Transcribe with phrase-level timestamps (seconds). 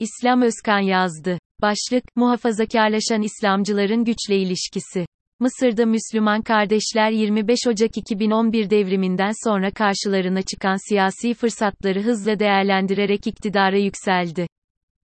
[0.00, 1.38] İslam Özkan yazdı.
[1.62, 5.06] Başlık, muhafazakarlaşan İslamcıların güçle ilişkisi.
[5.40, 13.76] Mısır'da Müslüman kardeşler 25 Ocak 2011 devriminden sonra karşılarına çıkan siyasi fırsatları hızla değerlendirerek iktidara
[13.76, 14.46] yükseldi.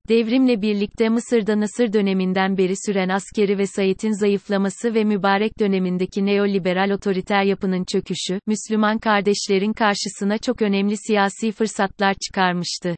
[0.08, 7.42] Devrimle birlikte Mısır'da Nasır döneminden beri süren askeri vesayetin zayıflaması ve mübarek dönemindeki neoliberal otoriter
[7.42, 12.96] yapının çöküşü, Müslüman kardeşlerin karşısına çok önemli siyasi fırsatlar çıkarmıştı.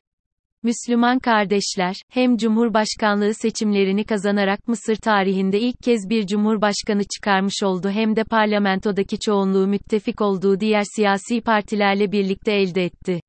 [0.63, 8.17] Müslüman kardeşler, hem Cumhurbaşkanlığı seçimlerini kazanarak Mısır tarihinde ilk kez bir Cumhurbaşkanı çıkarmış oldu hem
[8.17, 13.21] de parlamentodaki çoğunluğu müttefik olduğu diğer siyasi partilerle birlikte elde etti.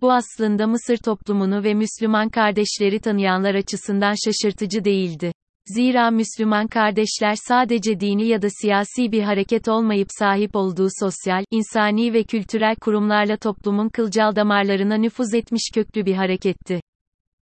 [0.00, 5.32] Bu aslında Mısır toplumunu ve Müslüman kardeşleri tanıyanlar açısından şaşırtıcı değildi.
[5.66, 12.12] Zira Müslüman kardeşler sadece dini ya da siyasi bir hareket olmayıp sahip olduğu sosyal, insani
[12.12, 16.80] ve kültürel kurumlarla toplumun kılcal damarlarına nüfuz etmiş köklü bir hareketti.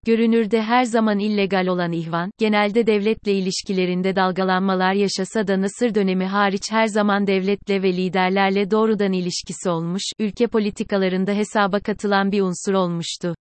[0.05, 6.63] Görünürde her zaman illegal olan ihvan, genelde devletle ilişkilerinde dalgalanmalar yaşasa da Nasır dönemi hariç
[6.71, 13.35] her zaman devletle ve liderlerle doğrudan ilişkisi olmuş, ülke politikalarında hesaba katılan bir unsur olmuştu.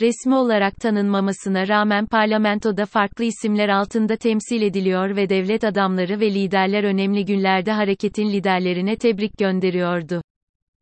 [0.00, 6.84] Resmi olarak tanınmamasına rağmen parlamentoda farklı isimler altında temsil ediliyor ve devlet adamları ve liderler
[6.84, 10.22] önemli günlerde hareketin liderlerine tebrik gönderiyordu.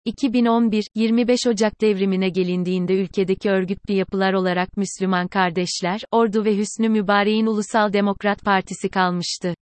[0.05, 7.47] 2011, 25 Ocak devrimine gelindiğinde ülkedeki örgütlü yapılar olarak Müslüman Kardeşler, Ordu ve Hüsnü Mübarek'in
[7.47, 9.55] Ulusal Demokrat Partisi kalmıştı.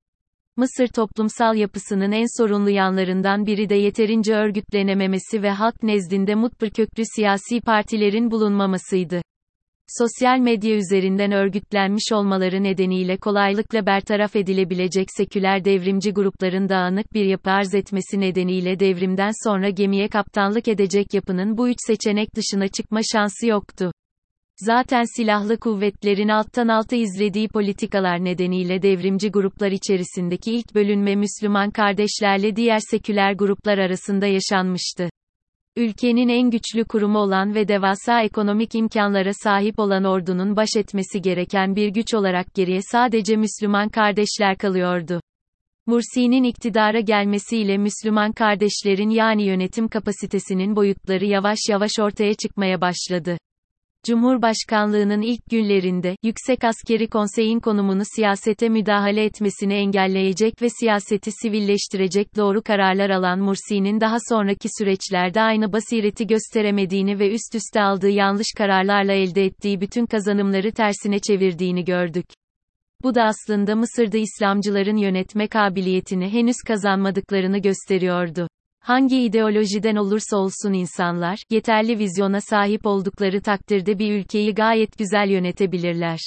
[0.57, 7.03] Mısır toplumsal yapısının en sorunlu yanlarından biri de yeterince örgütlenememesi ve halk nezdinde mutbır köklü
[7.17, 9.23] siyasi partilerin bulunmamasıydı.
[9.97, 17.51] Sosyal medya üzerinden örgütlenmiş olmaları nedeniyle kolaylıkla bertaraf edilebilecek seküler devrimci grupların dağınık bir yapı
[17.51, 23.47] arz etmesi nedeniyle devrimden sonra gemiye kaptanlık edecek yapının bu üç seçenek dışına çıkma şansı
[23.47, 23.93] yoktu.
[24.57, 32.57] Zaten silahlı kuvvetlerin alttan alta izlediği politikalar nedeniyle devrimci gruplar içerisindeki ilk bölünme Müslüman kardeşlerle
[32.57, 35.11] diğer seküler gruplar arasında yaşanmıştı.
[35.79, 41.77] Ülkenin en güçlü kurumu olan ve devasa ekonomik imkanlara sahip olan ordunun baş etmesi gereken
[41.77, 45.21] bir güç olarak geriye sadece Müslüman kardeşler kalıyordu.
[45.87, 53.39] Mursi'nin iktidara gelmesiyle Müslüman kardeşlerin yani yönetim kapasitesinin boyutları yavaş yavaş ortaya çıkmaya başladı.
[54.07, 62.63] Cumhurbaşkanlığının ilk günlerinde, Yüksek Askeri Konsey'in konumunu siyasete müdahale etmesini engelleyecek ve siyaseti sivilleştirecek doğru
[62.63, 69.13] kararlar alan Mursi'nin daha sonraki süreçlerde aynı basireti gösteremediğini ve üst üste aldığı yanlış kararlarla
[69.13, 72.27] elde ettiği bütün kazanımları tersine çevirdiğini gördük.
[73.03, 78.49] Bu da aslında Mısır'da İslamcıların yönetme kabiliyetini henüz kazanmadıklarını gösteriyordu.
[78.81, 86.21] Hangi ideolojiden olursa olsun insanlar, yeterli vizyona sahip oldukları takdirde bir ülkeyi gayet güzel yönetebilirler.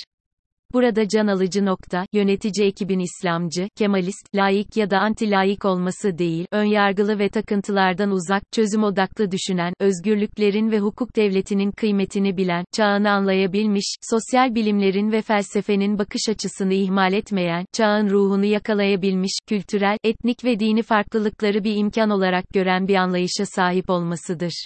[0.74, 7.20] Burada can alıcı nokta, yönetici ekibin İslamcı, Kemalist, laik ya da anti-laik olması değil, önyargılı
[7.20, 14.56] ve takıntılardan uzak, çözüm odaklı düşünen, özgürlüklerin ve hukuk devletinin kıymetini bilen, çağını anlayabilmiş, sosyal
[14.56, 21.64] bilimlerin ve felsefenin bakış açısını ihmal etmeyen, çağın ruhunu yakalayabilmiş, kültürel, etnik ve dini farklılıkları
[21.64, 24.66] bir imkan olarak gören bir anlayışa sahip olmasıdır.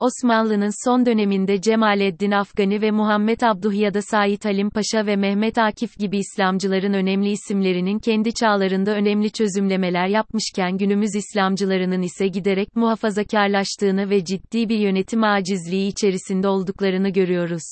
[0.00, 5.58] Osmanlı'nın son döneminde Cemaleddin Afgani ve Muhammed Abduh ya da Said Halim Paşa ve Mehmet
[5.58, 14.10] Akif gibi İslamcıların önemli isimlerinin kendi çağlarında önemli çözümlemeler yapmışken günümüz İslamcılarının ise giderek muhafazakarlaştığını
[14.10, 17.62] ve ciddi bir yönetim acizliği içerisinde olduklarını görüyoruz.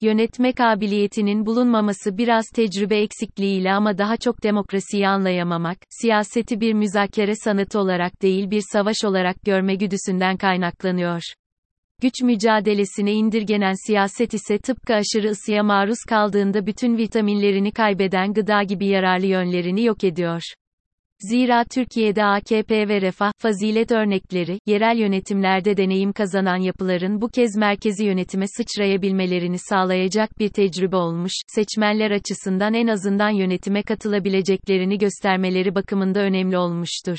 [0.00, 7.78] Yönetme kabiliyetinin bulunmaması biraz tecrübe eksikliğiyle ama daha çok demokrasiyi anlayamamak, siyaseti bir müzakere sanatı
[7.78, 11.22] olarak değil bir savaş olarak görme güdüsünden kaynaklanıyor.
[12.02, 18.86] Güç mücadelesine indirgenen siyaset ise tıpkı aşırı ısıya maruz kaldığında bütün vitaminlerini kaybeden gıda gibi
[18.86, 20.42] yararlı yönlerini yok ediyor.
[21.20, 28.04] Zira Türkiye'de AKP ve refah, fazilet örnekleri, yerel yönetimlerde deneyim kazanan yapıların bu kez merkezi
[28.04, 36.58] yönetime sıçrayabilmelerini sağlayacak bir tecrübe olmuş, seçmenler açısından en azından yönetime katılabileceklerini göstermeleri bakımında önemli
[36.58, 37.18] olmuştur.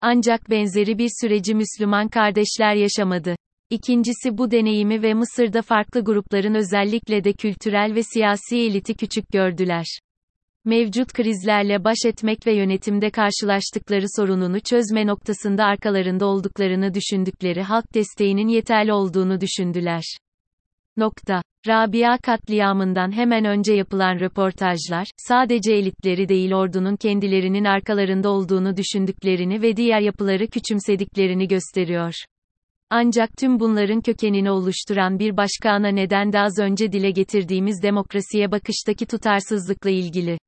[0.00, 3.36] Ancak benzeri bir süreci Müslüman kardeşler yaşamadı.
[3.70, 9.86] İkincisi bu deneyimi ve Mısır'da farklı grupların özellikle de kültürel ve siyasi eliti küçük gördüler.
[10.64, 18.48] Mevcut krizlerle baş etmek ve yönetimde karşılaştıkları sorununu çözme noktasında arkalarında olduklarını düşündükleri halk desteğinin
[18.48, 20.16] yeterli olduğunu düşündüler.
[20.96, 21.42] Nokta.
[21.66, 29.76] Rabia katliamından hemen önce yapılan röportajlar, sadece elitleri değil ordunun kendilerinin arkalarında olduğunu düşündüklerini ve
[29.76, 32.14] diğer yapıları küçümsediklerini gösteriyor.
[32.90, 38.50] Ancak tüm bunların kökenini oluşturan bir başka ana neden de az önce dile getirdiğimiz demokrasiye
[38.50, 40.38] bakıştaki tutarsızlıkla ilgili.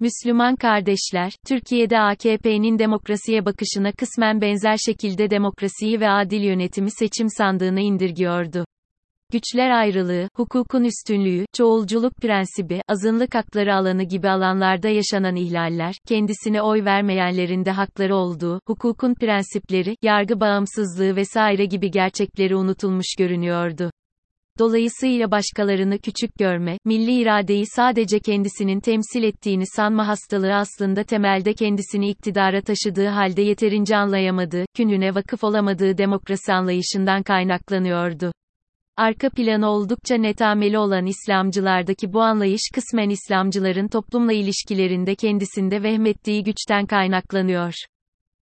[0.00, 7.80] Müslüman kardeşler, Türkiye'de AKP'nin demokrasiye bakışına kısmen benzer şekilde demokrasiyi ve adil yönetimi seçim sandığına
[7.80, 8.64] indirgiyordu.
[9.32, 16.84] Güçler ayrılığı, hukukun üstünlüğü, çoğulculuk prensibi, azınlık hakları alanı gibi alanlarda yaşanan ihlaller, kendisine oy
[16.84, 23.90] vermeyenlerin de hakları olduğu, hukukun prensipleri, yargı bağımsızlığı vesaire gibi gerçekleri unutulmuş görünüyordu.
[24.58, 32.08] Dolayısıyla başkalarını küçük görme, milli iradeyi sadece kendisinin temsil ettiğini sanma hastalığı aslında temelde kendisini
[32.08, 38.32] iktidara taşıdığı halde yeterince anlayamadığı, künhüne vakıf olamadığı demokrasi anlayışından kaynaklanıyordu.
[38.96, 46.86] Arka planı oldukça netameli olan İslamcılardaki bu anlayış kısmen İslamcıların toplumla ilişkilerinde kendisinde vehmettiği güçten
[46.86, 47.74] kaynaklanıyor.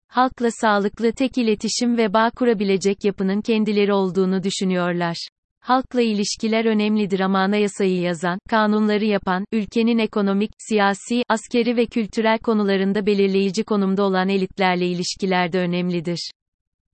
[0.07, 5.27] Halkla sağlıklı tek iletişim ve bağ kurabilecek yapının kendileri olduğunu düşünüyorlar.
[5.59, 13.05] Halkla ilişkiler önemlidir ama anayasayı yazan, kanunları yapan, ülkenin ekonomik, siyasi, askeri ve kültürel konularında
[13.05, 16.31] belirleyici konumda olan elitlerle ilişkiler de önemlidir.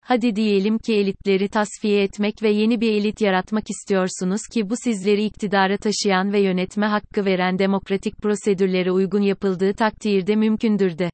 [0.07, 5.23] Hadi diyelim ki elitleri tasfiye etmek ve yeni bir elit yaratmak istiyorsunuz ki bu sizleri
[5.23, 11.09] iktidara taşıyan ve yönetme hakkı veren demokratik prosedürlere uygun yapıldığı takdirde mümkündür de.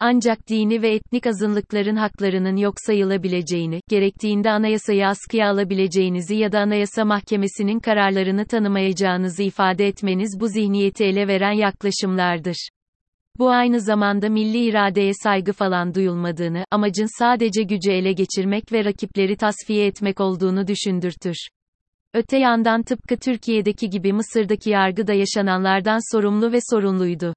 [0.00, 7.04] Ancak dini ve etnik azınlıkların haklarının yok sayılabileceğini, gerektiğinde anayasayı askıya alabileceğinizi ya da anayasa
[7.04, 12.68] mahkemesinin kararlarını tanımayacağınızı ifade etmeniz bu zihniyeti ele veren yaklaşımlardır.
[13.38, 19.36] Bu aynı zamanda milli iradeye saygı falan duyulmadığını, amacın sadece gücü ele geçirmek ve rakipleri
[19.36, 21.36] tasfiye etmek olduğunu düşündürtür.
[22.14, 27.34] Öte yandan tıpkı Türkiye'deki gibi Mısır'daki yargı da yaşananlardan sorumlu ve sorunluydu.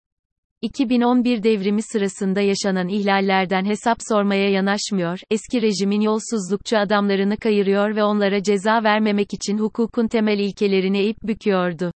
[0.61, 8.43] 2011 devrimi sırasında yaşanan ihlallerden hesap sormaya yanaşmıyor, eski rejimin yolsuzlukçu adamlarını kayırıyor ve onlara
[8.43, 11.91] ceza vermemek için hukukun temel ilkelerini eğip büküyordu.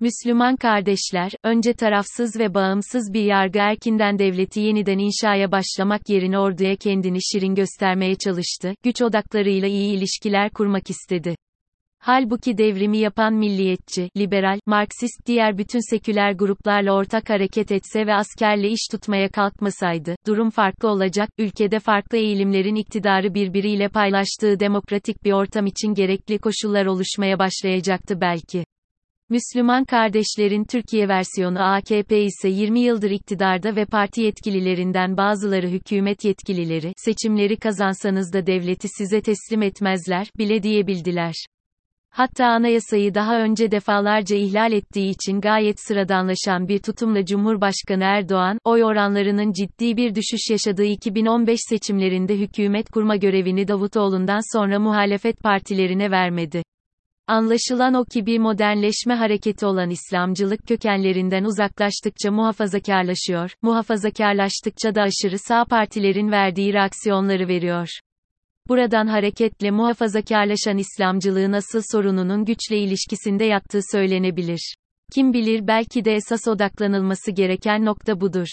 [0.00, 6.76] Müslüman kardeşler, önce tarafsız ve bağımsız bir yargı erkinden devleti yeniden inşaya başlamak yerine orduya
[6.76, 11.36] kendini şirin göstermeye çalıştı, güç odaklarıyla iyi ilişkiler kurmak istedi.
[11.98, 18.68] Halbuki devrimi yapan milliyetçi, liberal, Marksist diğer bütün seküler gruplarla ortak hareket etse ve askerle
[18.68, 25.66] iş tutmaya kalkmasaydı, durum farklı olacak, ülkede farklı eğilimlerin iktidarı birbiriyle paylaştığı demokratik bir ortam
[25.66, 28.64] için gerekli koşullar oluşmaya başlayacaktı belki.
[29.30, 36.92] Müslüman kardeşlerin Türkiye versiyonu AKP ise 20 yıldır iktidarda ve parti yetkililerinden bazıları hükümet yetkilileri,
[36.96, 41.34] seçimleri kazansanız da devleti size teslim etmezler, bile diyebildiler.
[42.10, 48.84] Hatta anayasayı daha önce defalarca ihlal ettiği için gayet sıradanlaşan bir tutumla Cumhurbaşkanı Erdoğan, oy
[48.84, 56.62] oranlarının ciddi bir düşüş yaşadığı 2015 seçimlerinde hükümet kurma görevini Davutoğlu'ndan sonra muhalefet partilerine vermedi.
[57.28, 65.64] Anlaşılan o ki bir modernleşme hareketi olan İslamcılık kökenlerinden uzaklaştıkça muhafazakarlaşıyor, muhafazakarlaştıkça da aşırı sağ
[65.64, 67.88] partilerin verdiği reaksiyonları veriyor.
[68.68, 74.74] Buradan hareketle muhafazakarlaşan İslamcılığın asıl sorununun güçle ilişkisinde yattığı söylenebilir.
[75.14, 78.48] Kim bilir belki de esas odaklanılması gereken nokta budur.